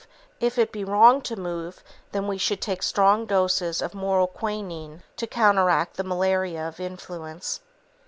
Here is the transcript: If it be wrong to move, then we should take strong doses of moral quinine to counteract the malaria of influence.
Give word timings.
If 0.39 0.57
it 0.57 0.71
be 0.71 0.83
wrong 0.83 1.21
to 1.21 1.35
move, 1.35 1.83
then 2.11 2.25
we 2.27 2.39
should 2.39 2.59
take 2.59 2.81
strong 2.81 3.27
doses 3.27 3.83
of 3.83 3.93
moral 3.93 4.25
quinine 4.25 5.03
to 5.17 5.27
counteract 5.27 5.95
the 5.95 6.03
malaria 6.03 6.67
of 6.67 6.79
influence. 6.79 7.59